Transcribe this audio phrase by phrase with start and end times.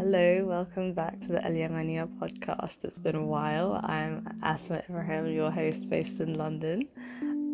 [0.00, 2.84] Hello, welcome back to the Al Yemeniya podcast.
[2.84, 3.80] It's been a while.
[3.82, 6.88] I'm Asma Ibrahim, your host based in London.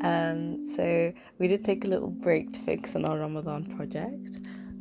[0.02, 4.40] Um, so, we did take a little break to focus on our Ramadan project.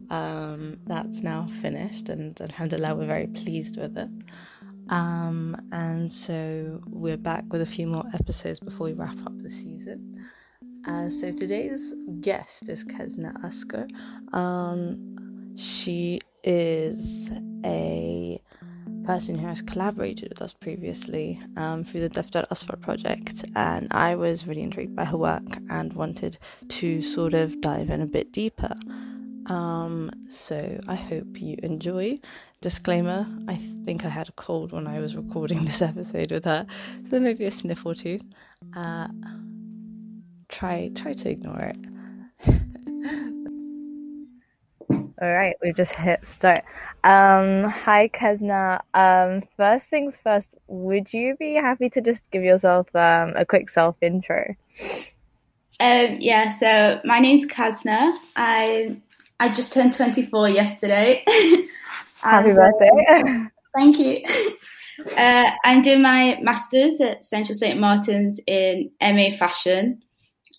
[0.10, 4.09] Um, that's now finished, and alhamdulillah, we're very pleased with it.
[4.89, 9.50] Um, and so, we're back with a few more episodes before we wrap up the
[9.50, 10.27] season.
[10.86, 13.88] Uh, so, today's guest is Kezna Asker.
[14.34, 17.32] Um, she is
[17.66, 18.41] a
[19.04, 24.16] person who has collaborated with us previously um, through the Daftar Asfar project, and I
[24.16, 26.38] was really intrigued by her work and wanted
[26.70, 28.76] to sort of dive in a bit deeper.
[29.48, 32.20] Um, so I hope you enjoy.
[32.62, 36.66] Disclaimer: I think I had a cold when I was recording this episode with her,
[37.03, 38.20] so there may be a sniff or two.
[38.75, 39.09] Uh,
[40.50, 43.30] try try to ignore it.
[45.23, 46.66] All right, we've just hit start.
[47.05, 48.81] Um, hi, Kezna.
[48.94, 53.70] Um, first things first, would you be happy to just give yourself um, a quick
[53.70, 54.53] self intro?
[55.80, 58.17] Um, yeah, so my name's Kezna.
[58.36, 58.97] I
[59.39, 61.23] I just turned 24 yesterday.
[62.16, 62.90] Happy and, birthday.
[63.09, 64.23] Uh, thank you.
[65.17, 67.80] Uh, I'm doing my master's at Central St.
[67.80, 70.03] Martin's in MA Fashion,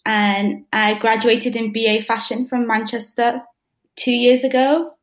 [0.05, 3.41] and I graduated in BA Fashion from Manchester
[3.97, 4.95] two years ago.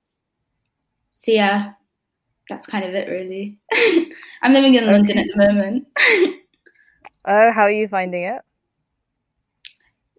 [1.20, 1.74] So yeah,
[2.50, 3.58] that's kind of it really.
[4.42, 4.92] I'm living in okay.
[4.92, 5.88] London at the moment.
[7.26, 8.42] oh, how are you finding it?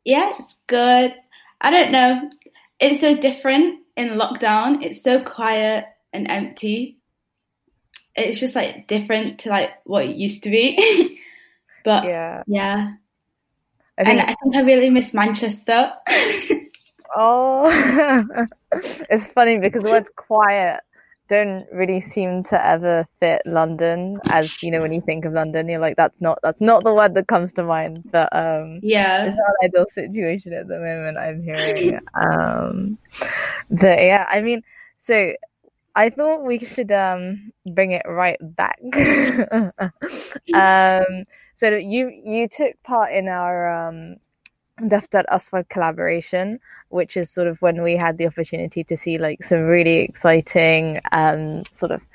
[0.04, 1.14] Yeah, it's good.
[1.60, 2.30] I don't know.
[2.80, 4.82] It's so different in lockdown.
[4.82, 6.98] It's so quiet and empty.
[8.14, 11.20] It's just like different to like what it used to be.
[11.84, 12.94] but yeah, yeah.
[13.98, 14.20] I think...
[14.20, 15.92] And I think I really miss Manchester.
[17.14, 18.46] Oh,
[19.10, 20.80] it's funny because the words quiet
[21.28, 24.18] don't really seem to ever fit London.
[24.26, 26.94] As you know, when you think of London, you're like, that's not that's not the
[26.94, 28.02] word that comes to mind.
[28.10, 31.18] But um, yeah, it's not an ideal situation at the moment.
[31.18, 32.00] I'm hearing.
[32.14, 32.98] um,
[33.70, 34.62] but yeah, I mean,
[34.96, 35.32] so
[35.94, 38.78] I thought we should um bring it right back.
[40.54, 44.16] um, so you you took part in our um
[44.88, 49.42] Daftar Asfar collaboration, which is sort of when we had the opportunity to see like
[49.42, 52.06] some really exciting um, sort of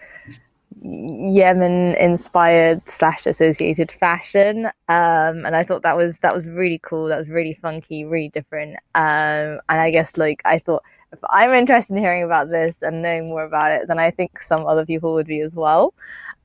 [0.79, 4.67] Yemen inspired slash associated fashion.
[4.87, 7.07] Um, and I thought that was that was really cool.
[7.07, 8.75] That was really funky, really different.
[8.93, 13.01] Um, and I guess like I thought if I'm interested in hearing about this and
[13.01, 15.93] knowing more about it, then I think some other people would be as well.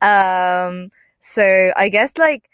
[0.00, 0.90] Um,
[1.20, 2.48] so I guess like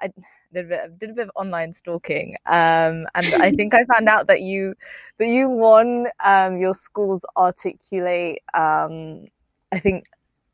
[0.00, 0.10] I
[0.54, 4.08] did a bit, did a bit of online stalking, um, and I think I found
[4.08, 4.74] out that you
[5.18, 8.42] that you won um, your school's articulate.
[8.54, 9.26] Um,
[9.72, 10.06] I think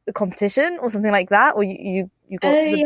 [0.06, 2.78] the competition or something like that, or you you, you got uh, to the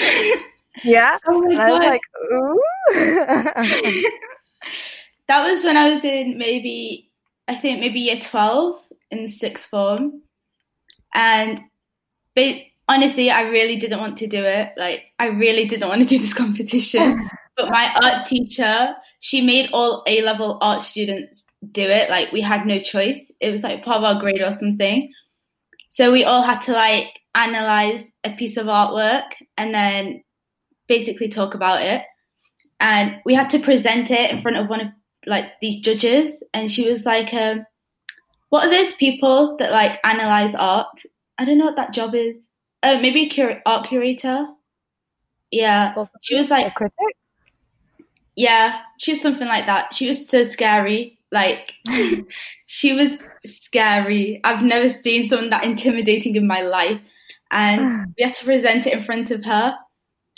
[0.00, 0.38] yeah.
[0.84, 1.18] yeah.
[1.26, 1.68] Oh my and god!
[1.68, 2.02] I was like,
[2.32, 4.10] ooh.
[5.28, 7.10] that was when I was in maybe
[7.46, 8.80] I think maybe year twelve
[9.10, 10.22] in sixth form,
[11.14, 11.60] and.
[12.36, 12.56] But
[12.88, 14.72] honestly, I really didn't want to do it.
[14.76, 17.28] Like, I really didn't want to do this competition.
[17.56, 22.10] but my art teacher, she made all A level art students do it.
[22.10, 23.32] Like, we had no choice.
[23.40, 25.12] It was like part of our grade or something.
[25.88, 29.24] So we all had to like analyze a piece of artwork
[29.56, 30.24] and then
[30.88, 32.02] basically talk about it.
[32.80, 34.90] And we had to present it in front of one of
[35.26, 36.42] like these judges.
[36.52, 37.64] And she was like, um,
[38.48, 41.00] what are those people that like analyze art?
[41.38, 42.38] I don't know what that job is
[42.84, 44.46] uh, maybe cur- art curator.
[45.50, 47.16] Yeah, she was like critic.
[48.36, 49.94] Yeah, she's something like that.
[49.94, 51.18] She was so scary.
[51.32, 51.74] Like
[52.66, 54.40] she was scary.
[54.44, 57.00] I've never seen someone that intimidating in my life.
[57.50, 59.76] And we had to present it in front of her.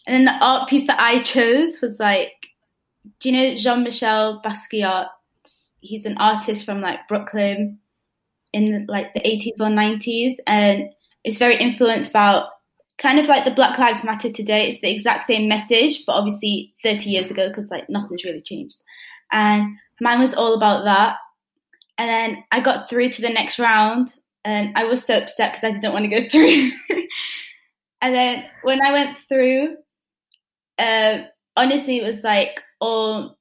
[0.06, 2.32] And then the art piece that I chose was like,
[3.20, 5.08] do you know Jean Michel Basquiat?
[5.80, 7.78] He's an artist from like Brooklyn
[8.52, 10.34] in like the 80s or 90s.
[10.46, 10.90] And
[11.26, 12.50] it's very influenced about
[12.98, 14.68] kind of like the Black Lives Matter today.
[14.68, 18.76] It's the exact same message, but obviously 30 years ago because like nothing's really changed.
[19.32, 21.16] And mine was all about that.
[21.98, 24.14] And then I got through to the next round
[24.44, 26.70] and I was so upset because I didn't want to go through.
[28.00, 29.76] and then when I went through,
[30.78, 31.24] uh,
[31.56, 33.36] honestly, it was like all,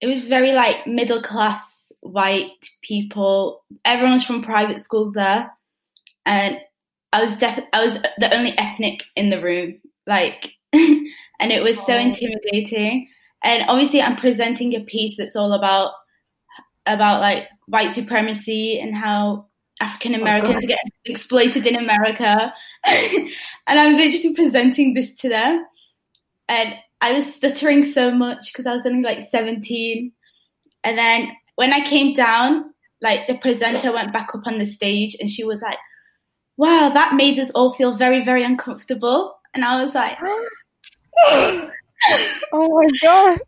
[0.00, 3.62] it was very like middle class white people.
[3.84, 5.52] Everyone's from private schools there
[6.26, 6.58] and
[7.12, 11.84] I was def- I was the only ethnic in the room, like, and it was
[11.84, 13.08] so intimidating.
[13.42, 15.92] And obviously, I'm presenting a piece that's all about
[16.86, 19.46] about like white supremacy and how
[19.80, 22.52] African oh, Americans oh, get exploited in America.
[22.86, 23.30] and
[23.66, 25.66] I'm literally presenting this to them.
[26.48, 30.12] And I was stuttering so much because I was only like 17.
[30.84, 35.16] And then when I came down, like the presenter went back up on the stage
[35.20, 35.78] and she was like,
[36.56, 39.36] wow, that made us all feel very, very uncomfortable.
[39.54, 40.18] And I was like,
[42.52, 43.38] oh my God.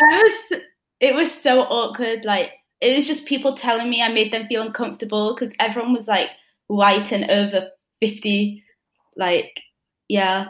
[0.00, 0.52] was,
[1.00, 2.24] it was so awkward.
[2.24, 6.08] Like, it was just people telling me I made them feel uncomfortable because everyone was
[6.08, 6.30] like
[6.66, 7.68] white and over
[8.00, 8.64] 50.
[9.16, 9.60] Like,
[10.08, 10.46] yeah,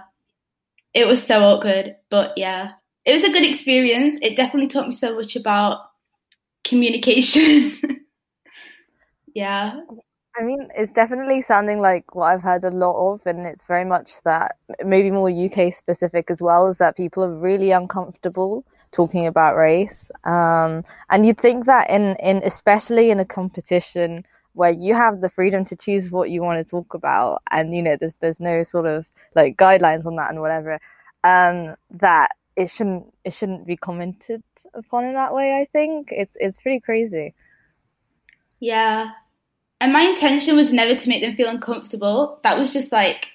[0.94, 1.96] it was so awkward.
[2.08, 2.72] But yeah,
[3.04, 4.18] it was a good experience.
[4.22, 5.80] It definitely taught me so much about
[6.64, 7.78] communication.
[9.34, 9.80] yeah.
[10.40, 13.84] I mean, it's definitely sounding like what I've heard a lot of, and it's very
[13.84, 19.26] much that maybe more UK specific as well, is that people are really uncomfortable talking
[19.26, 20.10] about race.
[20.24, 25.28] Um, and you'd think that in, in especially in a competition where you have the
[25.28, 28.62] freedom to choose what you want to talk about, and you know, there's there's no
[28.62, 29.04] sort of
[29.34, 30.80] like guidelines on that and whatever,
[31.22, 35.60] um, that it shouldn't it shouldn't be commented upon in that way.
[35.60, 37.34] I think it's it's pretty crazy.
[38.58, 39.10] Yeah,
[39.80, 42.40] and my intention was never to make them feel uncomfortable.
[42.42, 43.28] That was just like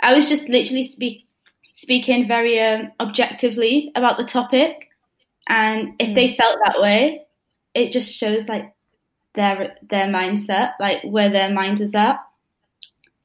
[0.00, 1.26] I was just literally speak
[1.72, 4.88] speaking very um, objectively about the topic
[5.48, 6.14] and if mm.
[6.14, 7.26] they felt that way,
[7.74, 8.72] it just shows like
[9.34, 12.18] their their mindset, like where their mind was at.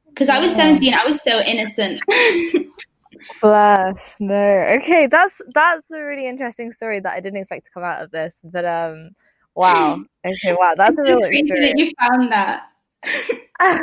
[0.08, 0.58] Because I was yeah.
[0.58, 2.02] 17, I was so innocent.
[3.42, 4.18] Bless.
[4.20, 4.36] No.
[4.80, 8.12] Okay, that's that's a really interesting story that I didn't expect to come out of
[8.12, 8.40] this.
[8.44, 9.12] But um
[9.56, 10.04] wow.
[10.26, 11.74] Okay, wow, that's a real experience.
[11.74, 12.70] That you found that.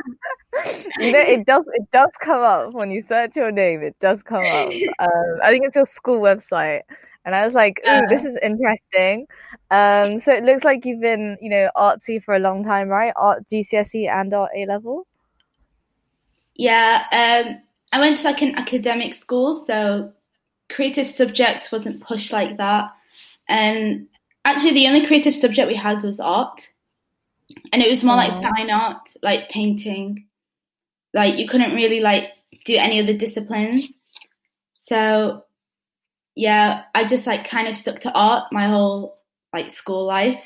[0.99, 3.83] you know, it does it does come up when you search your name.
[3.83, 4.73] It does come up.
[4.99, 6.81] Um, I think it's your school website,
[7.27, 9.27] and I was like, "Ooh, this is interesting."
[9.71, 13.13] Um, so it looks like you've been, you know, artsy for a long time, right?
[13.17, 15.07] Art GCSE and art A level.
[16.55, 17.61] Yeah, um,
[17.93, 20.13] I went to like an academic school, so
[20.71, 22.93] creative subjects wasn't pushed like that.
[23.49, 24.07] And
[24.45, 26.69] actually, the only creative subject we had was art,
[27.73, 30.27] and it was more like fine art, like painting.
[31.13, 32.25] Like you couldn't really like
[32.65, 33.87] do any of the disciplines.
[34.79, 35.45] So
[36.35, 39.19] yeah, I just like kind of stuck to art my whole
[39.53, 40.43] like school life.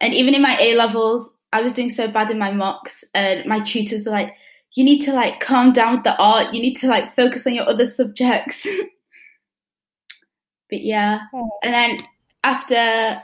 [0.00, 3.46] And even in my A levels, I was doing so bad in my mocks and
[3.46, 4.34] my tutors were like,
[4.72, 7.54] you need to like calm down with the art, you need to like focus on
[7.54, 8.66] your other subjects.
[10.70, 11.20] but yeah.
[11.62, 11.98] And then
[12.44, 13.22] after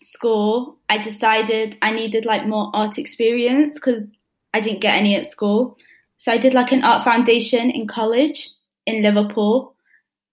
[0.00, 4.10] school, I decided I needed like more art experience because
[4.52, 5.76] I didn't get any at school.
[6.16, 8.48] So I did like an art foundation in college
[8.86, 9.76] in Liverpool.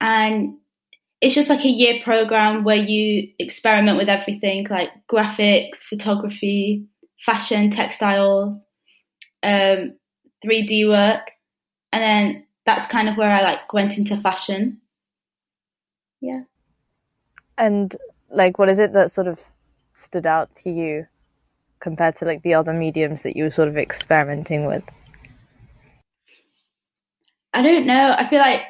[0.01, 0.55] And
[1.21, 6.85] it's just like a year program where you experiment with everything like graphics, photography,
[7.19, 8.65] fashion, textiles,
[9.43, 9.95] um,
[10.43, 11.31] 3D work.
[11.91, 14.79] And then that's kind of where I like went into fashion.
[16.21, 16.43] Yeah.
[17.57, 17.95] And
[18.31, 19.39] like, what is it that sort of
[19.93, 21.07] stood out to you
[21.79, 24.83] compared to like the other mediums that you were sort of experimenting with?
[27.53, 28.15] I don't know.
[28.17, 28.61] I feel like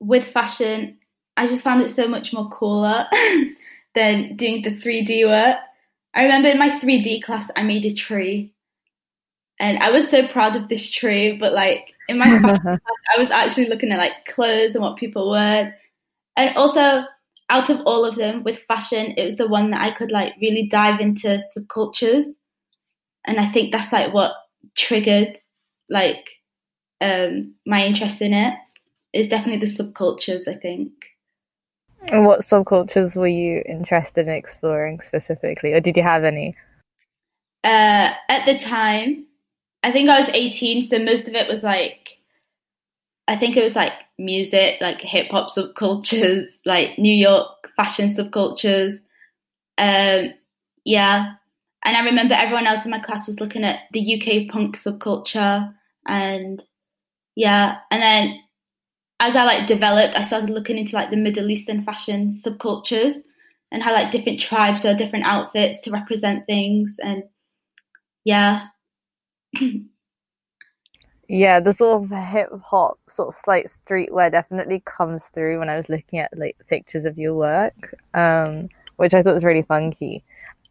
[0.00, 0.98] with fashion,
[1.36, 3.06] I just found it so much more cooler
[3.94, 5.56] than doing the 3D work.
[6.14, 8.52] I remember in my 3D class, I made a tree.
[9.60, 12.80] And I was so proud of this tree, but like in my fashion class,
[13.16, 15.76] I was actually looking at like clothes and what people wear.
[16.36, 17.04] And also,
[17.50, 20.34] out of all of them with fashion, it was the one that I could like
[20.40, 22.24] really dive into subcultures.
[23.26, 24.32] And I think that's like what
[24.76, 25.38] triggered
[25.88, 26.28] like
[27.00, 28.54] um, my interest in it
[29.12, 30.92] is definitely the subcultures, I think.
[32.02, 36.56] And what subcultures were you interested in exploring specifically, or did you have any?
[37.64, 39.26] Uh, at the time,
[39.82, 42.17] I think I was 18, so most of it was like,
[43.28, 48.94] I think it was like music, like hip hop subcultures, like New York fashion subcultures.
[49.76, 50.32] Um,
[50.84, 51.34] yeah.
[51.84, 55.72] And I remember everyone else in my class was looking at the UK punk subculture
[56.06, 56.64] and
[57.36, 57.78] yeah.
[57.90, 58.40] And then
[59.20, 63.14] as I like developed, I started looking into like the Middle Eastern fashion subcultures
[63.70, 67.24] and how like different tribes or different outfits to represent things and
[68.24, 68.68] yeah.
[71.28, 75.76] yeah, the sort of hip hop sort of slight streetwear definitely comes through when I
[75.76, 80.24] was looking at like pictures of your work, um, which I thought was really funky.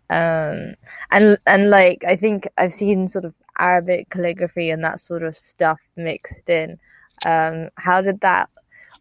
[0.10, 0.74] Um,
[1.12, 5.38] and and like I think I've seen sort of Arabic calligraphy and that sort of
[5.38, 6.80] stuff mixed in.
[7.24, 8.50] Um, how did that,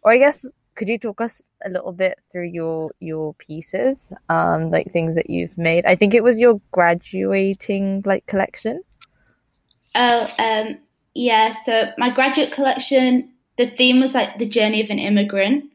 [0.03, 0.45] or I guess,
[0.75, 5.29] could you talk us a little bit through your your pieces, um, like things that
[5.29, 5.87] you've made?
[5.87, 8.83] I think it was your graduating like collection.
[9.95, 10.77] Oh, um,
[11.17, 11.51] yeah.
[11.65, 15.65] So my graduate collection, the theme was like the journey of an immigrant,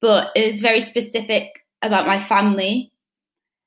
[0.00, 2.92] but it was very specific about my family.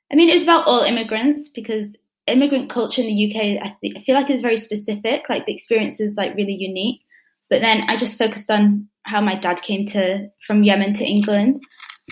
[0.09, 1.89] I mean, it was about all immigrants because
[2.25, 5.25] immigrant culture in the UK, I, th- I feel like is very specific.
[5.27, 7.01] Like the experience is like really unique.
[7.49, 11.63] But then I just focused on how my dad came to from Yemen to England,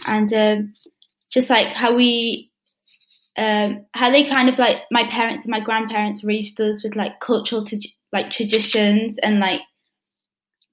[0.06, 0.74] and um,
[1.30, 2.52] just like how we,
[3.38, 7.20] um, how they kind of like my parents and my grandparents raised us with like
[7.20, 9.62] cultural t- like traditions and like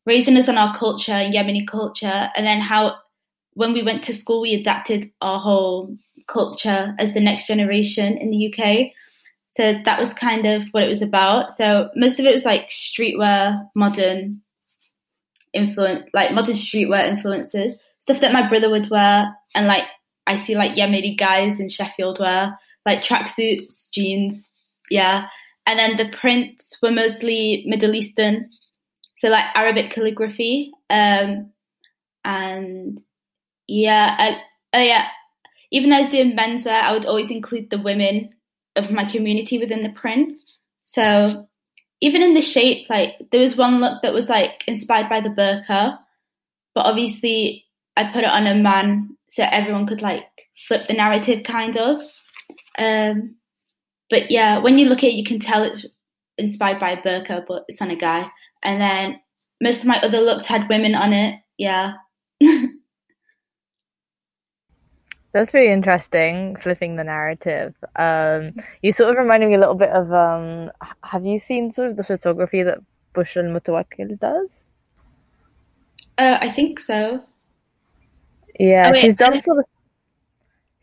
[0.06, 2.96] raising us on our culture, Yemeni culture, and then how
[3.54, 5.96] when we went to school we adapted our whole
[6.28, 8.92] culture as the next generation in the UK.
[9.54, 11.52] So that was kind of what it was about.
[11.52, 14.40] So most of it was like streetwear, modern
[15.52, 19.84] influence, like modern streetwear influences, stuff that my brother would wear, and like
[20.26, 24.50] I see like Yemeni guys in Sheffield wear, like tracksuits, jeans,
[24.90, 25.26] yeah.
[25.66, 28.50] And then the prints were mostly Middle Eastern,
[29.16, 31.52] so like Arabic calligraphy, um,
[32.24, 33.00] and
[33.68, 34.42] yeah, I,
[34.74, 35.08] oh yeah.
[35.70, 38.30] Even though I was doing menswear, I would always include the women
[38.76, 40.38] of my community within the print.
[40.84, 41.48] So
[42.00, 45.30] even in the shape, like there was one look that was like inspired by the
[45.30, 45.98] burqa,
[46.74, 47.64] but obviously
[47.96, 50.26] I put it on a man so everyone could like
[50.68, 52.02] flip the narrative kind of.
[52.78, 53.36] Um,
[54.10, 55.86] but yeah, when you look at it, you can tell it's
[56.36, 58.26] inspired by a burqa, but it's on a guy.
[58.62, 59.18] And then
[59.62, 61.40] most of my other looks had women on it.
[61.56, 61.94] Yeah.
[65.32, 67.74] That's pretty interesting, flipping the narrative.
[67.96, 70.12] Um, you sort of reminded me a little bit of.
[70.12, 70.70] Um,
[71.04, 72.80] have you seen sort of the photography that
[73.14, 74.68] Bushra Mutawakkil does?
[76.18, 77.24] Uh, I think so.
[78.62, 79.64] Yeah, oh, she's done sort of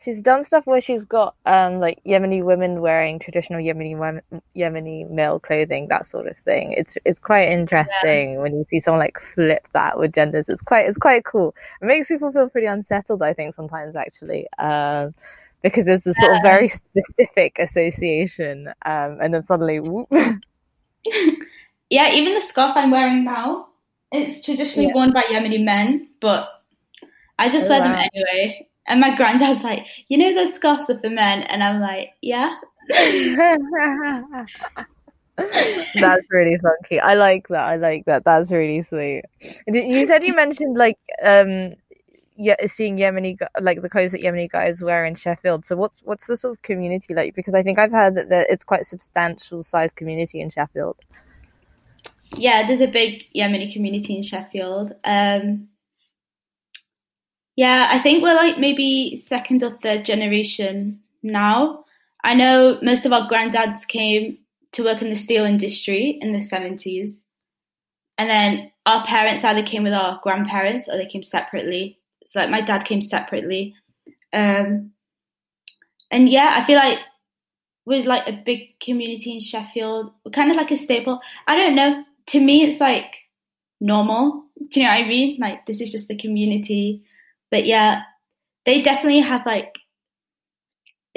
[0.01, 4.21] she's done stuff where she's got um like Yemeni women wearing traditional Yemeni
[4.53, 6.73] Yemeni male clothing, that sort of thing.
[6.73, 8.39] It's it's quite interesting yeah.
[8.39, 10.49] when you see someone like flip that with genders.
[10.49, 11.55] It's quite it's quite cool.
[11.81, 14.45] It makes people feel pretty unsettled, I think, sometimes actually.
[14.57, 15.15] Um
[15.61, 19.79] because there's a sort of very specific association, um, and then suddenly,
[21.89, 23.67] yeah, even the scarf I'm wearing now,
[24.11, 24.95] it's traditionally yeah.
[24.95, 26.58] worn by Yemeni men, but
[27.39, 27.95] I just oh, wear wow.
[27.95, 28.67] them anyway.
[28.85, 31.43] And my granddad's like, you know those scarves are for men?
[31.43, 32.55] And I'm like, yeah.
[35.37, 36.99] That's really funky.
[36.99, 37.63] I like that.
[37.65, 38.25] I like that.
[38.25, 39.23] That's really sweet.
[39.67, 41.75] You said you mentioned like um
[42.35, 45.65] yeah, seeing Yemeni like the clothes that Yemeni guys wear in Sheffield.
[45.65, 47.35] So what's what's the sort of community like?
[47.35, 50.97] Because I think I've heard that, that it's quite a substantial size community in Sheffield.
[52.35, 54.93] Yeah, there's a big Yemeni community in Sheffield.
[55.03, 55.67] Um,
[57.59, 61.83] yeah, I think we're like maybe second or third generation now.
[62.23, 64.37] I know most of our granddads came
[64.71, 67.19] to work in the steel industry in the 70s.
[68.17, 71.99] And then our parents either came with our grandparents or they came separately.
[72.25, 73.75] So like my dad came separately.
[74.31, 74.91] Um,
[76.11, 76.99] and yeah, I feel like
[77.85, 80.13] we're like a big community in Sheffield.
[80.23, 81.19] We're kind of like a staple.
[81.45, 82.05] I don't know.
[82.27, 83.15] To me, it's like
[83.81, 84.45] normal.
[84.69, 85.37] Do you know what I mean?
[85.41, 87.03] Like this is just the community
[87.51, 88.03] but yeah,
[88.65, 89.79] they definitely have like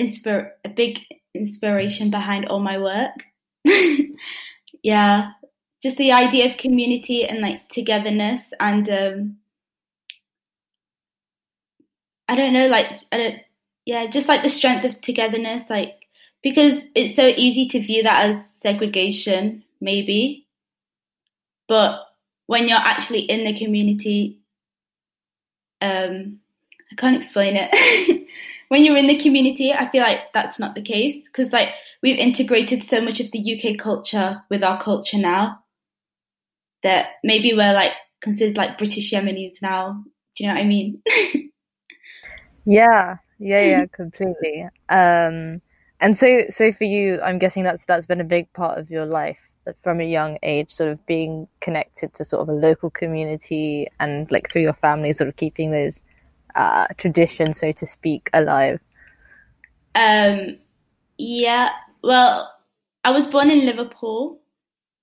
[0.01, 1.01] inspir a big
[1.35, 3.13] inspiration behind all my work.
[4.83, 5.33] yeah,
[5.83, 9.37] just the idea of community and like togetherness and um,
[12.29, 13.37] I don't know, like I don't,
[13.85, 16.07] yeah, just like the strength of togetherness, like
[16.43, 20.47] because it's so easy to view that as segregation, maybe,
[21.69, 22.01] but
[22.47, 24.42] when you're actually in the community,
[25.83, 26.41] um,
[26.91, 28.29] I can't explain it.
[28.69, 31.71] when you're in the community, I feel like that's not the case because like
[32.03, 35.59] we've integrated so much of the UK culture with our culture now
[36.83, 40.03] that maybe we're like considered like British Yemenis now.
[40.37, 41.03] Do you know what I mean?
[42.65, 44.69] yeah, yeah, yeah, completely.
[44.89, 45.61] Um,
[46.01, 49.07] and so, so for you, I'm guessing that's that's been a big part of your
[49.07, 49.52] life
[49.83, 54.31] from a young age, sort of being connected to sort of a local community and
[54.31, 56.03] like through your family, sort of keeping those
[56.55, 58.81] uh, traditions, so to speak, alive?
[59.95, 60.59] Um,
[61.19, 61.71] yeah,
[62.03, 62.53] well,
[63.05, 64.41] I was born in Liverpool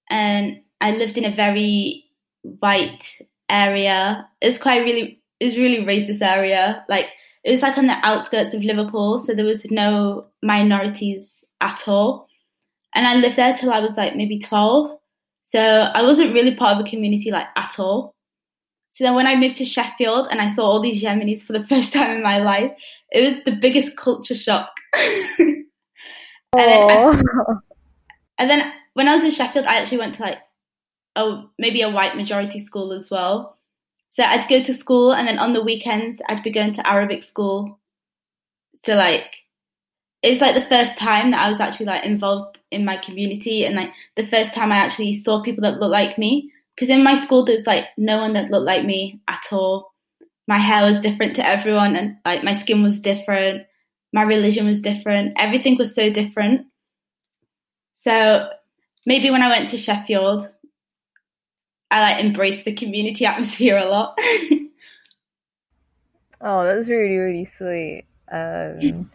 [0.09, 2.05] and I lived in a very
[2.41, 4.27] white area.
[4.41, 6.85] It's quite really, it's really racist area.
[6.89, 7.05] Like,
[7.43, 12.28] it was like on the outskirts of Liverpool, so there was no minorities at all
[12.99, 14.93] and I lived there till I was like maybe 12.
[15.43, 18.13] So I wasn't really part of a community like at all.
[18.91, 21.65] So then when I moved to Sheffield and I saw all these Yemenis for the
[21.69, 22.73] first time in my life,
[23.09, 24.69] it was the biggest culture shock.
[25.39, 25.65] and,
[26.53, 27.21] then I,
[28.37, 30.39] and then when I was in Sheffield, I actually went to like
[31.15, 33.55] a maybe a white majority school as well.
[34.09, 37.23] So I'd go to school, and then on the weekends, I'd be going to Arabic
[37.23, 37.79] school.
[38.83, 39.38] So like,
[40.21, 43.75] it's like the first time that I was actually like involved in my community, and
[43.75, 46.51] like the first time I actually saw people that look like me.
[46.75, 49.93] Because in my school, there's like no one that looked like me at all.
[50.47, 53.63] My hair was different to everyone, and like my skin was different.
[54.11, 55.33] My religion was different.
[55.37, 56.67] Everything was so different.
[57.95, 58.49] So
[59.05, 60.49] maybe when I went to Sheffield,
[61.91, 64.17] I like embraced the community atmosphere a lot.
[66.41, 68.05] oh, that's really really sweet.
[68.31, 69.09] Um,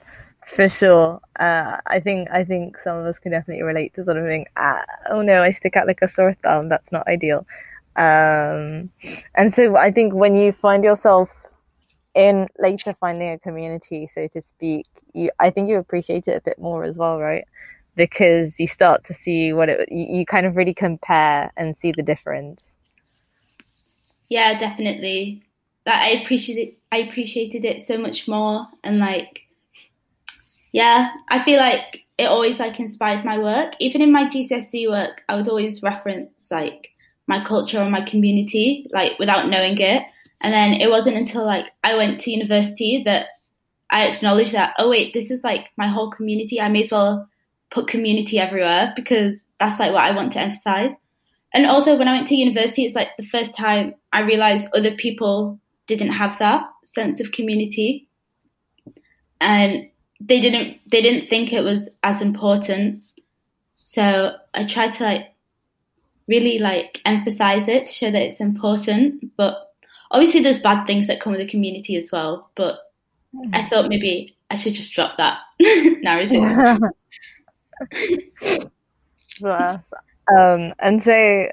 [0.47, 1.21] for sure.
[1.39, 4.47] Uh, I think I think some of us can definitely relate to sort of being,
[4.57, 6.69] ah, oh no, I stick out like a sore thumb.
[6.69, 7.47] That's not ideal.
[7.97, 8.91] Um,
[9.35, 11.31] and so I think when you find yourself
[12.15, 16.41] in later finding a community, so to speak, you I think you appreciate it a
[16.41, 17.45] bit more as well, right?
[17.97, 21.93] because you start to see what it you, you kind of really compare and see
[21.93, 22.75] the difference
[24.29, 25.43] yeah definitely
[25.87, 29.44] like i appreciated i appreciated it so much more and like
[30.75, 35.23] yeah i feel like it always like inspired my work even in my gcse work
[35.29, 36.89] i would always reference like
[37.27, 40.03] my culture and my community like without knowing it
[40.43, 43.27] and then it wasn't until like i went to university that
[43.91, 47.27] i acknowledged that oh wait this is like my whole community i may as well
[47.71, 50.93] put community everywhere because that's like what I want to emphasize.
[51.53, 54.93] And also when I went to university, it's like the first time I realized other
[54.93, 58.09] people didn't have that sense of community.
[59.41, 59.91] And
[60.27, 63.03] they didn't they didn't think it was as important.
[63.87, 65.35] So I tried to like
[66.27, 69.37] really like emphasize it to show that it's important.
[69.37, 69.73] But
[70.11, 72.51] obviously there's bad things that come with the community as well.
[72.55, 72.79] But
[73.53, 73.71] I mm.
[73.71, 76.43] thought maybe I should just drop that narrative.
[79.45, 81.49] um, and so,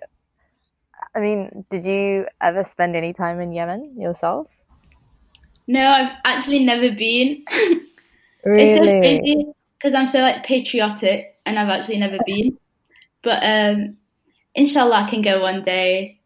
[1.15, 4.47] I mean, did you ever spend any time in Yemen yourself?
[5.67, 7.43] No, I've actually never been.
[8.45, 8.63] really?
[8.63, 9.45] It's so crazy
[9.77, 12.57] because I'm so like patriotic, and I've actually never been.
[13.23, 13.97] But um,
[14.55, 16.19] inshallah, I can go one day.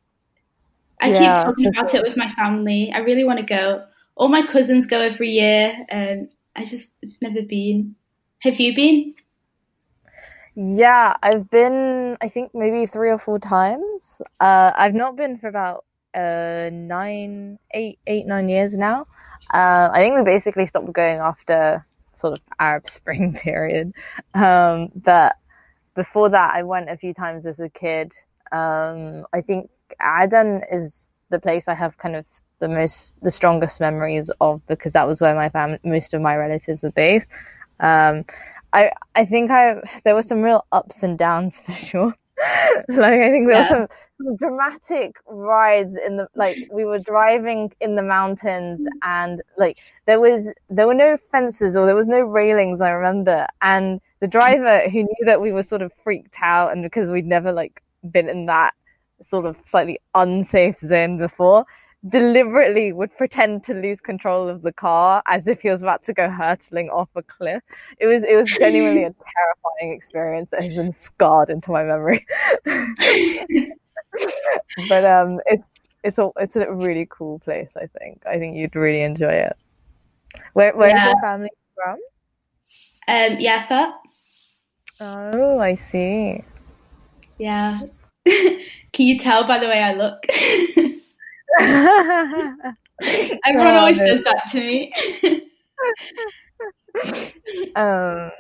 [1.02, 2.00] I yeah, keep talking about sure.
[2.00, 2.92] it with my family.
[2.94, 3.86] I really want to go.
[4.16, 6.88] All my cousins go every year, and I just
[7.22, 7.96] never been.
[8.40, 9.14] Have you been?
[10.56, 14.22] Yeah, I've been, I think maybe three or four times.
[14.40, 19.06] Uh, I've not been for about uh, nine, eight, eight, nine years now.
[19.54, 21.86] Uh, I think we basically stopped going after
[22.18, 23.94] sort of Arab Spring period.
[24.34, 25.36] Um, but
[25.96, 28.14] before that, I went a few times as a kid.
[28.52, 29.70] Um, I think
[30.02, 32.26] Aden is the place I have kind of
[32.60, 36.36] the most, the strongest memories of because that was where my family, most of my
[36.36, 37.30] relatives were based.
[37.80, 38.26] Um,
[38.74, 42.14] I I think I there were some real ups and downs for sure.
[42.90, 43.62] like I think there yeah.
[43.62, 48.88] were some, some dramatic rides in the like we were driving in the mountains mm.
[49.04, 53.48] and like there was there were no fences or there was no railings I remember
[53.62, 57.26] and the driver who knew that we were sort of freaked out and because we'd
[57.26, 58.74] never like been in that
[59.22, 61.66] sort of slightly unsafe zone before
[62.10, 66.14] deliberately would pretend to lose control of the car as if he was about to
[66.14, 67.64] go hurtling off a cliff.
[67.98, 72.26] It was it was genuinely a terrifying experience that has been scarred into my memory.
[74.90, 75.64] but um it's
[76.04, 78.22] it's a it's a really cool place, I think.
[78.28, 79.58] I think you'd really enjoy it.
[80.54, 81.08] Where where's yeah.
[81.08, 81.98] your family from?
[83.08, 83.94] Um Yafa.
[85.00, 86.44] Oh, I see.
[87.38, 87.82] Yeah.
[88.26, 90.26] Can you tell by the way I look?
[93.46, 94.94] Everyone always says that to me.
[97.76, 98.32] um,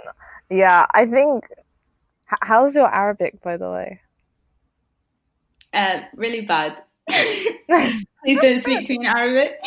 [0.49, 1.45] yeah, I think.
[2.41, 3.99] How's your Arabic, by the way?
[5.75, 6.81] Uh, really bad.
[7.09, 9.59] Please don't speak to me in Arabic.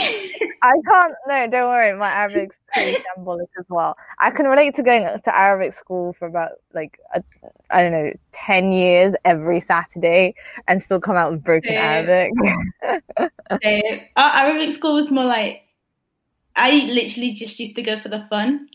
[0.63, 1.15] I can't.
[1.29, 1.97] No, don't worry.
[1.97, 3.97] My Arabic's pretty shambolic as well.
[4.19, 6.99] I can relate to going to Arabic school for about like
[7.71, 10.35] I don't know ten years every Saturday
[10.67, 11.79] and still come out with broken Same.
[11.79, 13.31] Arabic.
[13.63, 14.01] Same.
[14.17, 15.63] Our Arabic school was more like
[16.57, 18.69] I literally just used to go for the fun.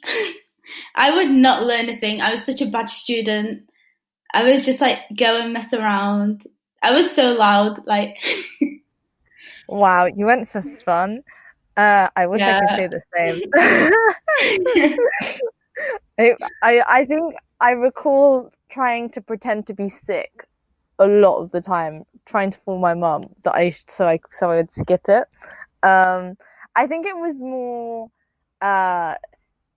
[0.96, 2.22] I would not learn a thing.
[2.22, 3.70] I was such a bad student.
[4.34, 6.48] I was just like go and mess around.
[6.84, 8.18] I was so loud, like.
[9.68, 11.24] wow, you went for fun.
[11.78, 12.60] Uh, I wish yeah.
[12.60, 13.42] I could say the same.
[16.20, 20.48] I, I I think I recall trying to pretend to be sick
[21.00, 24.52] a lot of the time, trying to fool my mum that I so I so
[24.52, 25.26] I would skip it.
[25.82, 26.38] Um,
[26.76, 28.10] I think it was more.
[28.62, 29.16] Uh,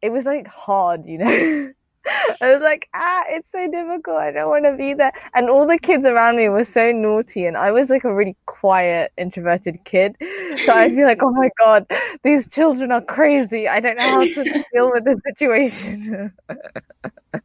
[0.03, 1.73] it was like hard, you know.
[2.40, 4.16] I was like, ah, it's so difficult.
[4.19, 5.12] I don't want to be there.
[5.35, 8.37] And all the kids around me were so naughty, and I was like a really
[8.47, 10.16] quiet, introverted kid.
[10.64, 11.87] So I feel like, oh my god,
[12.23, 13.69] these children are crazy.
[13.69, 16.33] I don't know how to deal with this situation.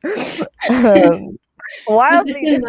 [0.69, 1.37] um,
[1.87, 2.59] wildly.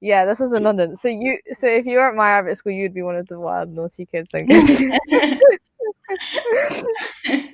[0.00, 0.96] Yeah, this was in London.
[0.96, 3.38] So you, so if you were at my Arabic school, you'd be one of the
[3.38, 4.28] wild, naughty kids.
[4.34, 4.68] I guess.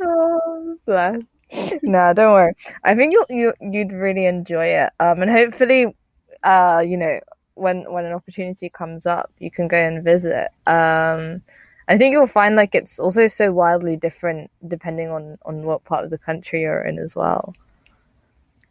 [0.02, 1.22] oh, bless
[1.82, 2.54] no, don't worry.
[2.84, 4.92] I think you you you'd really enjoy it.
[5.00, 5.86] Um, and hopefully,
[6.42, 7.20] uh, you know,
[7.54, 10.48] when when an opportunity comes up, you can go and visit.
[10.66, 11.42] Um,
[11.88, 16.04] I think you'll find like it's also so wildly different depending on on what part
[16.04, 17.54] of the country you're in as well.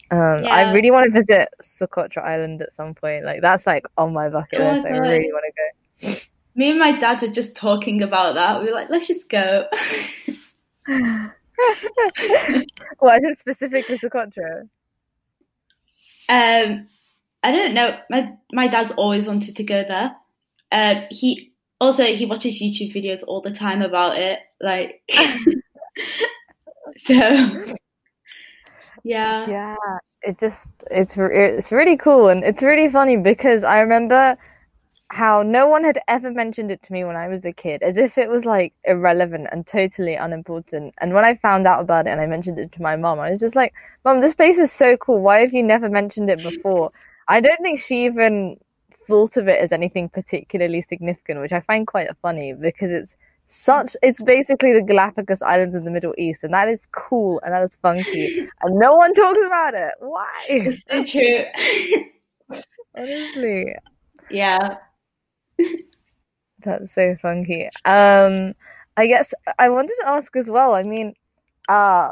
[0.09, 0.55] Um, yeah.
[0.55, 3.25] I really want to visit Socotra Island at some point.
[3.25, 4.85] Like that's like on my bucket oh list.
[4.85, 6.15] I really want to go.
[6.55, 8.61] Me and my dad were just talking about that.
[8.61, 9.67] We were like, let's just go.
[13.01, 14.61] well, is it specific to Socotra?
[16.29, 16.87] Um,
[17.43, 17.97] I don't know.
[18.09, 20.15] My my dad's always wanted to go there.
[20.71, 24.39] Uh, he also he watches YouTube videos all the time about it.
[24.61, 25.01] Like,
[27.05, 27.13] so
[29.03, 29.75] yeah, yeah.
[30.23, 34.37] It just it's it's really cool and it's really funny because I remember
[35.09, 37.97] how no one had ever mentioned it to me when I was a kid, as
[37.97, 40.93] if it was like irrelevant and totally unimportant.
[40.99, 43.31] And when I found out about it and I mentioned it to my mom, I
[43.31, 45.21] was just like, Mom, this place is so cool.
[45.21, 46.91] Why have you never mentioned it before?
[47.27, 48.57] I don't think she even
[49.07, 53.15] thought of it as anything particularly significant, which I find quite funny because it's
[53.49, 57.53] such it's basically the Galapagos Islands in the Middle East, and that is cool and
[57.53, 59.93] that is funky, and no one talks about it.
[59.99, 60.45] Why?
[60.49, 62.61] It's so true.
[62.97, 63.73] Honestly.
[64.29, 64.77] Yeah.
[66.63, 67.69] That's so funky.
[67.85, 68.53] Um,
[68.95, 70.73] I guess I wanted to ask as well.
[70.73, 71.13] I mean,
[71.69, 72.11] uh,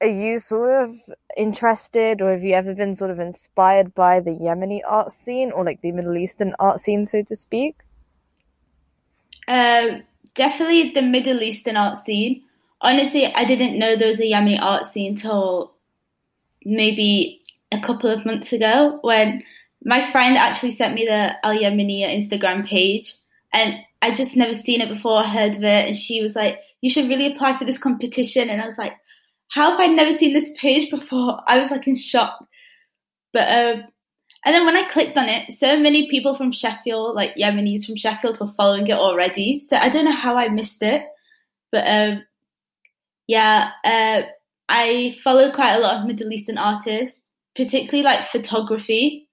[0.00, 0.96] are you sort of
[1.36, 5.64] interested, or have you ever been sort of inspired by the Yemeni art scene, or
[5.64, 7.76] like the Middle Eastern art scene, so to speak?
[9.46, 9.98] Uh,
[10.34, 12.42] definitely the Middle Eastern art scene.
[12.80, 15.74] Honestly, I didn't know there was a Yemeni art scene until
[16.64, 17.40] maybe
[17.72, 19.42] a couple of months ago when
[19.84, 23.14] my friend actually sent me the Al Yemeniya Instagram page,
[23.52, 26.90] and I just never seen it before, heard of it, and she was like, "You
[26.90, 28.94] should really apply for this competition." And I was like,
[29.48, 32.44] "How have I never seen this page before?" I was like in shock.
[33.32, 33.84] But um,
[34.44, 37.96] and then when I clicked on it, so many people from Sheffield, like Yemenis from
[37.96, 39.60] Sheffield, were following it already.
[39.60, 41.02] So I don't know how I missed it,
[41.70, 42.24] but um,
[43.26, 44.22] yeah, uh,
[44.68, 47.22] I follow quite a lot of Middle Eastern artists,
[47.56, 49.27] particularly like photography.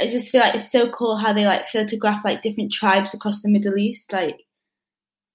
[0.00, 3.42] I just feel like it's so cool how they like photograph like different tribes across
[3.42, 4.12] the Middle East.
[4.12, 4.40] Like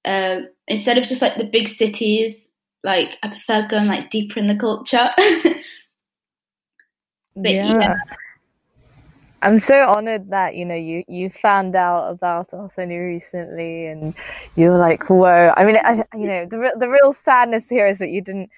[0.03, 2.47] uh, instead of just like the big cities,
[2.83, 5.09] like I prefer going like deeper in the culture.
[7.35, 7.79] but yeah.
[7.79, 7.95] yeah.
[9.41, 14.15] I'm so honored that you know you you found out about us only recently, and
[14.55, 18.09] you're like, "Whoa!" I mean, I, you know, the the real sadness here is that
[18.09, 18.49] you didn't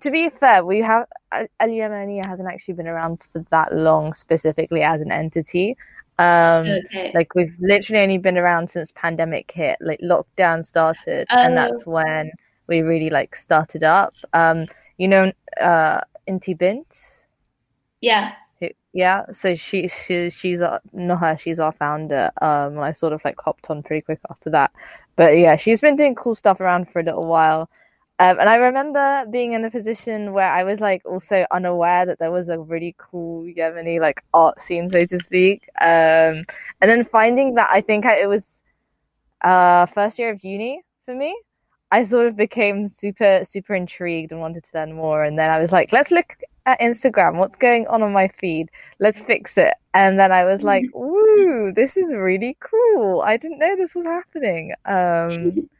[0.00, 4.82] to be fair, we have Al Yemeniya hasn't actually been around for that long, specifically
[4.82, 5.76] as an entity.
[6.18, 7.12] Um, okay.
[7.14, 11.92] Like we've literally only been around since pandemic hit, like lockdown started, and that's oh.
[11.92, 12.30] when
[12.66, 14.14] we really like started up.
[14.32, 14.66] Um,
[14.98, 17.26] you know, uh, Inti Bint.
[18.00, 18.32] Yeah.
[18.92, 22.30] Yeah, so she she she's our, not her, she's our founder.
[22.42, 24.72] Um, I sort of like hopped on pretty quick after that,
[25.14, 27.70] but yeah, she's been doing cool stuff around for a little while.
[28.20, 32.18] Um, and I remember being in the position where I was like also unaware that
[32.18, 35.62] there was a really cool Yemeni like art scene, so to speak.
[35.80, 36.44] Um,
[36.82, 38.60] and then finding that I think I, it was
[39.40, 41.34] uh, first year of uni for me.
[41.92, 45.24] I sort of became super super intrigued and wanted to learn more.
[45.24, 47.36] And then I was like, let's look at Instagram.
[47.36, 48.70] What's going on on my feed?
[48.98, 49.72] Let's fix it.
[49.94, 53.22] And then I was like, "Ooh, this is really cool!
[53.22, 55.70] I didn't know this was happening." Um,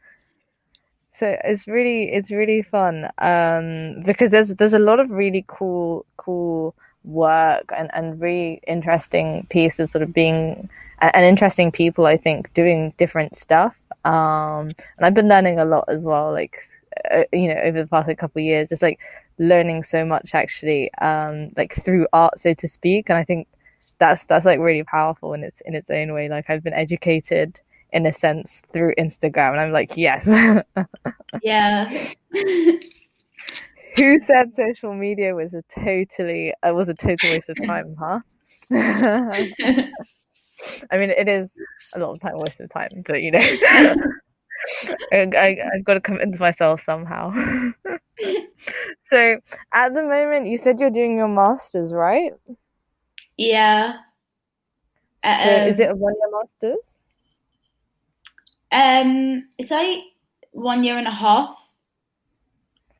[1.11, 6.05] so it's really it's really fun um, because there's there's a lot of really cool
[6.17, 10.69] cool work and, and really interesting pieces sort of being
[11.01, 13.75] and interesting people I think doing different stuff.
[14.05, 16.67] Um, and I've been learning a lot as well like
[17.11, 18.99] uh, you know over the past like, couple of years just like
[19.37, 23.09] learning so much actually um, like through art so to speak.
[23.09, 23.47] And I think
[23.99, 26.29] that's that's like really powerful in its in its own way.
[26.29, 27.59] Like I've been educated
[27.91, 29.51] in a sense through Instagram.
[29.51, 30.27] And I'm like, yes.
[31.43, 31.89] yeah.
[33.97, 38.19] Who said social media was a totally uh, was a total waste of time, huh?
[40.91, 41.51] I mean, it is
[41.93, 43.39] a lot of time waste of time, but you know,
[45.11, 47.33] I, I, I've got to convince myself somehow.
[49.09, 49.37] so
[49.73, 52.31] at the moment, you said you're doing your masters, right?
[53.35, 53.97] Yeah.
[55.23, 56.97] So um, is it a one year masters?
[58.71, 59.99] Um, it's like
[60.51, 61.57] one year and a half.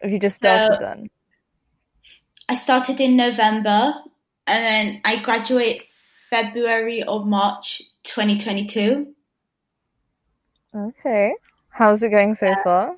[0.02, 1.10] Have you just started so, then?
[2.50, 3.94] I started in November
[4.48, 5.84] and then I graduate
[6.30, 9.14] February or March 2022.
[10.76, 11.34] Okay.
[11.70, 12.96] How's it going so far?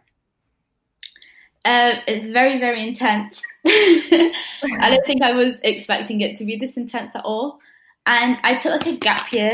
[1.65, 3.41] Uh, it's very, very intense.
[3.65, 4.33] I
[4.89, 7.59] don't think I was expecting it to be this intense at all.
[8.05, 9.53] And I took like a gap year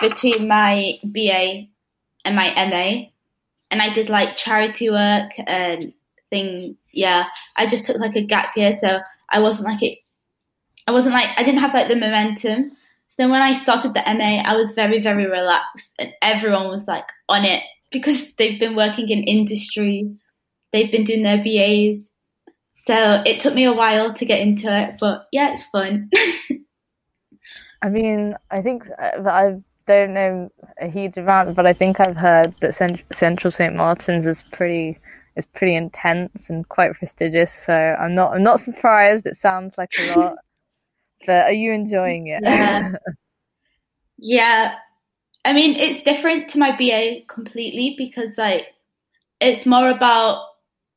[0.00, 1.66] between my BA
[2.24, 3.08] and my MA,
[3.70, 5.92] and I did like charity work and
[6.30, 6.76] thing.
[6.92, 9.98] Yeah, I just took like a gap year, so I wasn't like it.
[10.86, 12.72] I wasn't like I didn't have like the momentum.
[13.08, 16.88] So then when I started the MA, I was very, very relaxed, and everyone was
[16.88, 20.16] like on it because they've been working in industry
[20.72, 22.08] They've been doing their BAs.
[22.86, 26.10] So it took me a while to get into it, but yeah, it's fun.
[27.82, 32.16] I mean, I think uh, I don't know a huge amount, but I think I've
[32.16, 32.74] heard that
[33.12, 34.98] Central St Martin's is pretty
[35.36, 37.52] is pretty intense and quite prestigious.
[37.52, 39.26] So I'm not I'm not surprised.
[39.26, 40.34] It sounds like a lot,
[41.26, 42.42] but are you enjoying it?
[42.42, 42.92] Yeah.
[44.18, 44.74] yeah.
[45.44, 48.66] I mean, it's different to my BA completely because like
[49.40, 50.44] it's more about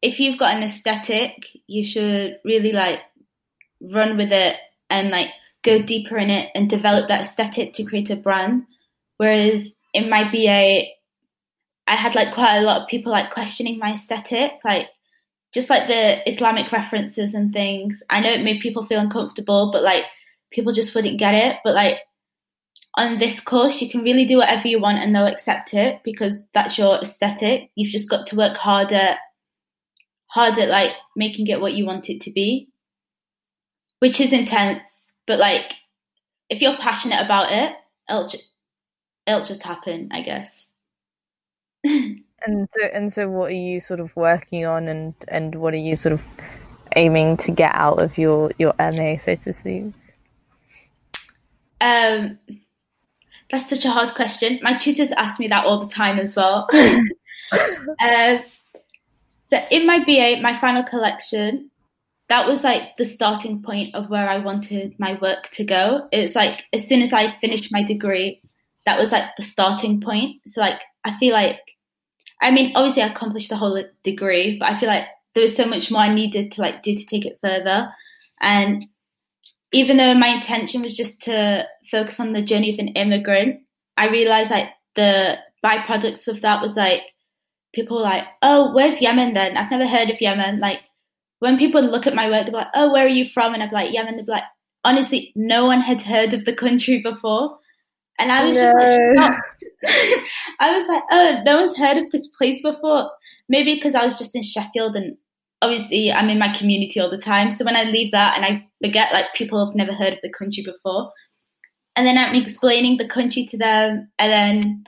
[0.02, 3.00] if you've got an aesthetic, you should really like
[3.82, 4.56] run with it
[4.90, 5.30] and like
[5.64, 8.66] go deeper in it and develop that aesthetic to create a brand.
[9.18, 10.86] Whereas in my BA,
[11.88, 14.88] I had like quite a lot of people like questioning my aesthetic, like
[15.54, 18.02] just like the Islamic references and things.
[18.10, 20.04] I know it made people feel uncomfortable, but like
[20.52, 21.58] people just wouldn't get it.
[21.64, 22.00] But like
[22.96, 26.42] on this course, you can really do whatever you want and they'll accept it because
[26.54, 27.70] that's your aesthetic.
[27.76, 29.16] You've just got to work harder
[30.36, 32.68] hard at like making it what you want it to be,
[34.00, 34.90] which is intense.
[35.26, 35.74] But like,
[36.50, 37.74] if you're passionate about it,
[38.10, 38.30] it'll
[39.28, 40.68] it'll just happen, I guess.
[41.84, 45.78] and so, and so, what are you sort of working on, and and what are
[45.78, 46.24] you sort of
[46.96, 49.94] aiming to get out of your your MA, so to speak?
[51.82, 52.40] Um,
[53.52, 54.60] that's such a hard question.
[54.62, 56.68] My tutors ask me that all the time as well.
[58.00, 58.38] uh,
[59.48, 61.70] so in my BA, my final collection,
[62.28, 66.08] that was like the starting point of where I wanted my work to go.
[66.12, 68.42] It's like as soon as I finished my degree,
[68.86, 70.42] that was like the starting point.
[70.48, 71.60] So like I feel like
[72.42, 75.66] I mean obviously I accomplished the whole degree, but I feel like there was so
[75.66, 77.90] much more I needed to like do to take it further.
[78.42, 78.86] And
[79.74, 83.62] even though my intention was just to focus on the journey of an immigrant,
[83.98, 87.02] I realized like the byproducts of that was like
[87.74, 89.58] people like, oh, where's Yemen then?
[89.58, 90.60] I've never heard of Yemen.
[90.60, 90.80] Like
[91.40, 93.54] when people look at my work, they're like, oh, where are you from?
[93.54, 94.16] And I'm like, Yemen.
[94.16, 94.44] They're like,
[94.84, 97.58] honestly, no one had heard of the country before.
[98.18, 98.62] And I was no.
[98.62, 99.64] just like shocked.
[100.60, 103.12] I was like, oh, no one's heard of this place before.
[103.50, 105.18] Maybe because I was just in Sheffield and
[105.62, 107.52] obviously I'm in my community all the time.
[107.52, 110.32] So when I leave that and I forget like people have never heard of the
[110.32, 111.12] country before.
[111.96, 114.84] And then I'm explaining the country to them and then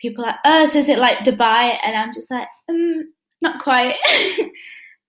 [0.00, 1.78] people are like, oh, so is it like Dubai?
[1.82, 3.96] And I'm just like, um, not quite.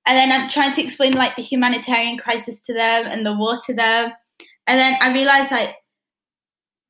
[0.05, 3.59] and then I'm trying to explain like the humanitarian crisis to them and the war
[3.65, 4.11] to them.
[4.67, 5.75] And then I realized like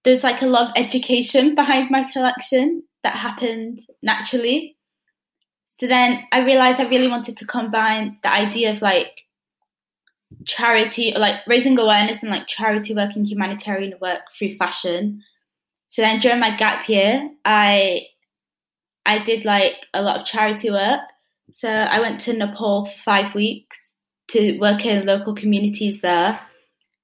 [0.07, 4.77] there's like a lot of education behind my collection that happened naturally.
[5.79, 9.11] So then I realized I really wanted to combine the idea of like
[10.45, 15.23] charity or like raising awareness and like charity work and humanitarian work through fashion
[15.87, 18.07] so then during my gap year, I
[19.05, 21.01] I did like a lot of charity work.
[21.53, 23.95] So I went to Nepal for five weeks
[24.29, 26.39] to work in local communities there.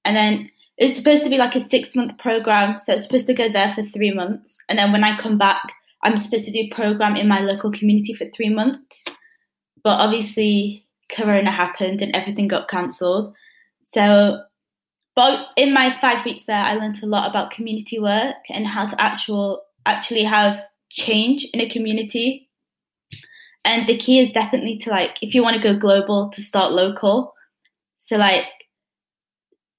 [0.03, 2.79] And then it's supposed to be like a six month program.
[2.79, 4.55] So it's supposed to go there for three months.
[4.67, 5.62] And then when I come back,
[6.03, 9.03] I'm supposed to do a program in my local community for three months.
[9.83, 13.36] But obviously, Corona happened and everything got cancelled.
[13.93, 14.43] So
[15.15, 18.88] but in my five weeks there, I learned a lot about community work and how
[18.88, 22.49] to actual actually have change in a community.
[23.65, 26.71] And the key is definitely to like, if you want to go global, to start
[26.71, 27.33] local.
[27.97, 28.45] So like,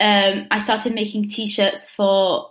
[0.00, 2.50] um, I started making t-shirts for.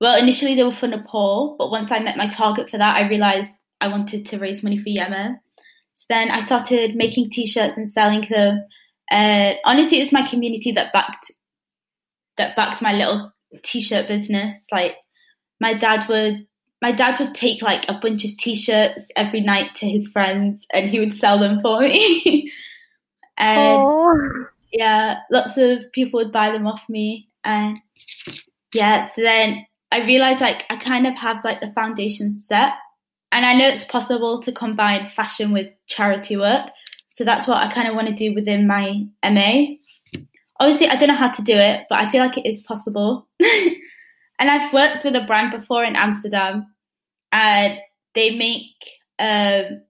[0.00, 3.06] Well, initially they were for Nepal, but once I met my target for that, I
[3.06, 5.38] realized I wanted to raise money for Yemen.
[5.96, 8.64] So then I started making t-shirts and selling them.
[9.10, 11.30] Uh, honestly, it's my community that backed
[12.38, 14.54] that backed my little t-shirt business.
[14.72, 14.96] Like
[15.60, 16.46] my dad would
[16.80, 20.88] my dad would take like a bunch of t-shirts every night to his friends and
[20.88, 22.50] he would sell them for me.
[23.40, 24.48] And Aww.
[24.72, 27.28] Yeah, lots of people would buy them off me.
[27.44, 27.78] And
[28.72, 32.74] yeah, so then I realized like I kind of have like the foundation set.
[33.32, 36.66] And I know it's possible to combine fashion with charity work.
[37.10, 39.76] So that's what I kind of want to do within my MA.
[40.58, 43.28] Obviously, I don't know how to do it, but I feel like it is possible.
[43.40, 46.74] and I've worked with a brand before in Amsterdam,
[47.30, 47.78] and
[48.14, 48.74] they make
[49.18, 49.82] um,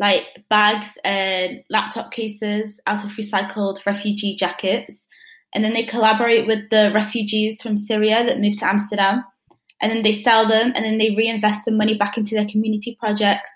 [0.00, 5.06] like bags and laptop cases out of recycled refugee jackets.
[5.54, 9.24] And then they collaborate with the refugees from Syria that moved to Amsterdam.
[9.80, 12.96] And then they sell them and then they reinvest the money back into their community
[12.98, 13.50] projects.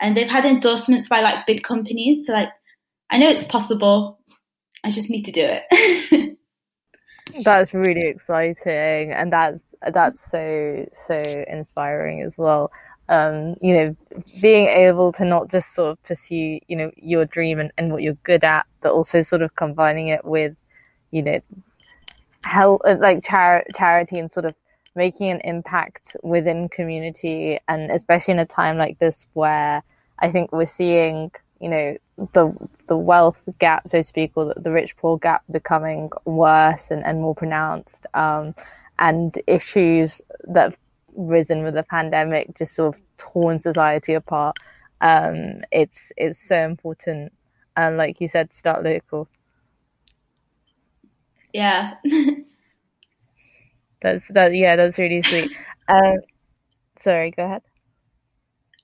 [0.00, 2.26] And they've had endorsements by like big companies.
[2.26, 2.48] So like
[3.10, 4.18] I know it's possible.
[4.82, 6.38] I just need to do it.
[7.42, 11.14] that's really exciting and that's that's so so
[11.48, 12.70] inspiring as well
[13.08, 13.96] um, you know,
[14.40, 18.02] being able to not just sort of pursue, you know, your dream and, and what
[18.02, 20.56] you're good at, but also sort of combining it with,
[21.10, 21.40] you know,
[22.44, 24.54] help like char- charity and sort of
[24.96, 29.82] making an impact within community and especially in a time like this where
[30.20, 31.96] I think we're seeing, you know,
[32.32, 32.54] the
[32.86, 37.04] the wealth gap, so to speak, or the, the rich poor gap becoming worse and,
[37.04, 38.06] and more pronounced.
[38.14, 38.54] Um,
[38.98, 40.76] and issues that
[41.14, 44.56] risen with the pandemic just sort of torn society apart.
[45.00, 47.32] Um, it's it's so important,
[47.76, 49.28] and like you said, start local.
[51.52, 51.94] Yeah.
[54.02, 54.54] that's that.
[54.54, 55.52] Yeah, that's really sweet.
[55.88, 56.16] Um,
[56.98, 57.62] sorry, go ahead.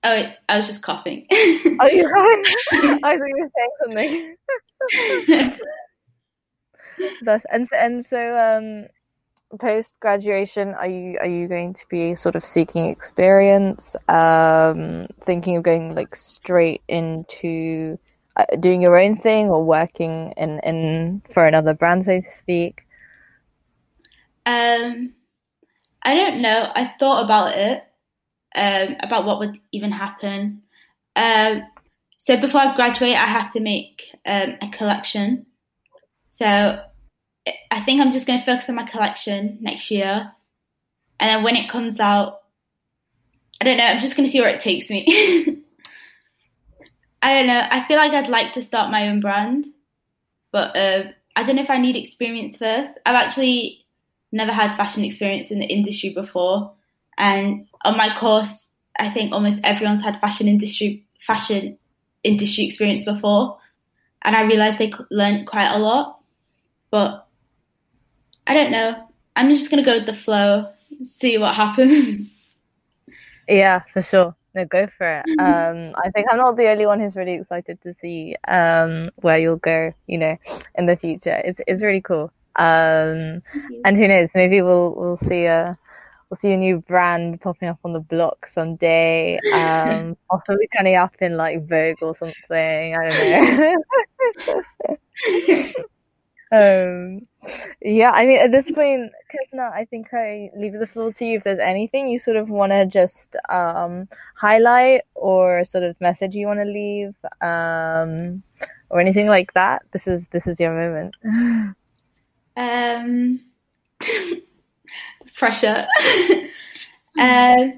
[0.03, 1.27] Oh, I was just coughing.
[1.31, 2.43] oh, you right?
[2.73, 5.59] I thought you were saying something.
[7.23, 8.87] that's and so, and so um
[9.59, 15.57] post graduation are you are you going to be sort of seeking experience um thinking
[15.57, 17.99] of going like straight into
[18.37, 22.87] uh, doing your own thing or working in in for another brand so to speak?
[24.47, 25.15] Um
[26.03, 26.71] i don't know.
[26.75, 27.83] I thought about it
[28.55, 30.63] um about what would even happen.
[31.17, 31.63] Um
[32.19, 35.47] so before i graduate i have to make um, a collection.
[36.29, 36.81] So
[37.71, 40.33] I think I'm just going to focus on my collection next year.
[41.19, 42.41] And then when it comes out,
[43.61, 45.05] I don't know, I'm just going to see where it takes me.
[47.23, 47.67] I don't know.
[47.71, 49.67] I feel like I'd like to start my own brand,
[50.53, 51.05] but uh,
[51.37, 52.93] I don't know if I need experience first.
[53.05, 53.85] I've actually
[54.33, 56.73] never had fashion experience in the industry before.
[57.19, 61.79] And on my course, I think almost everyone's had fashion industry fashion
[62.25, 63.59] industry experience before,
[64.23, 66.21] and I realized they learned quite a lot.
[66.91, 67.27] But
[68.47, 69.09] I don't know.
[69.37, 70.71] I'm just gonna go with the flow,
[71.07, 72.29] see what happens.
[73.49, 74.35] yeah, for sure.
[74.55, 75.27] No, go for it.
[75.41, 79.39] Um, I think I'm not the only one who's really excited to see um, where
[79.39, 79.93] you'll go.
[80.07, 80.37] You know,
[80.75, 82.33] in the future, it's it's really cool.
[82.57, 83.43] Um,
[83.85, 84.33] and who knows?
[84.35, 85.79] Maybe we'll we'll see a
[86.29, 89.39] we'll see a new brand popping up on the block someday.
[89.53, 92.97] Um, possibly turning up in like Vogue or something.
[92.97, 93.77] I don't
[94.47, 94.97] know.
[96.53, 97.27] um,
[97.81, 101.39] yeah, I mean, at this point, Kesna, I think I leave the floor to you.
[101.39, 106.35] If there's anything you sort of want to just um, highlight or sort of message
[106.35, 108.43] you want to leave, um,
[108.91, 111.17] or anything like that, this is this is your moment.
[112.57, 113.41] Um,
[115.37, 115.87] pressure.
[117.19, 117.69] uh,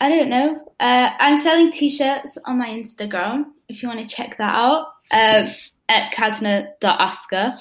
[0.00, 0.72] I don't know.
[0.80, 3.44] Uh, I'm selling t-shirts on my Instagram.
[3.68, 5.48] If you want to check that out, uh,
[5.88, 7.56] at kasna.asker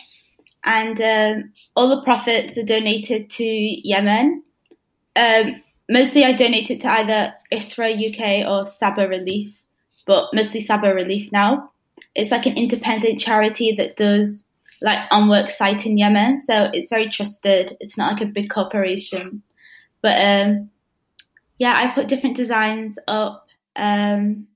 [0.63, 4.43] and um, all the profits are donated to Yemen.
[5.15, 9.61] Um, mostly, I donate it to either ISRA UK or Saba Relief,
[10.05, 11.71] but mostly Saba Relief now.
[12.15, 14.45] It's like an independent charity that does
[14.81, 17.77] like on work site in Yemen, so it's very trusted.
[17.79, 19.43] It's not like a big corporation,
[20.01, 20.69] but um,
[21.57, 24.47] yeah, I put different designs up, um,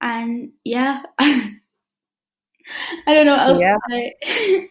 [0.00, 1.02] and yeah.
[3.06, 3.74] I don't know what else yeah.
[3.74, 4.68] to say.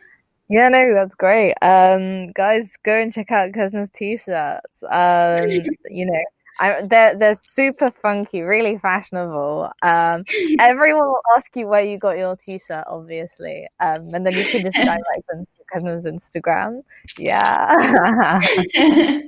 [0.49, 1.53] yeah, no, that's great.
[1.61, 4.83] Um, guys, go and check out Kesna's t-shirts.
[4.83, 5.49] Um,
[5.89, 6.23] you know,
[6.59, 9.71] I, they're they're super funky, really fashionable.
[9.81, 10.23] Um,
[10.59, 14.61] everyone will ask you where you got your t-shirt, obviously, um, and then you can
[14.61, 16.83] just direct them to Kesna's Instagram.
[17.17, 17.75] Yeah.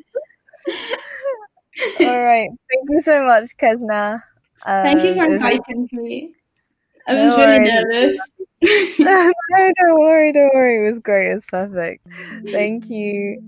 [2.00, 4.24] All right, thank you so much, Kesna.
[4.66, 6.34] Um, thank you for um, inviting me.
[7.08, 8.20] I was no really nervous.
[8.62, 9.34] No,
[9.80, 10.86] don't worry, don't worry.
[10.86, 11.32] It was great.
[11.32, 12.08] It was perfect.
[12.52, 13.42] Thank you.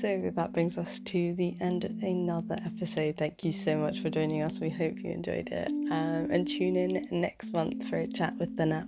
[0.00, 3.16] So that brings us to the end of another episode.
[3.16, 4.58] Thank you so much for joining us.
[4.58, 5.68] We hope you enjoyed it.
[5.68, 8.86] Um, and tune in next month for a chat with the Nat.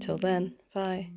[0.00, 1.08] Till then, bye.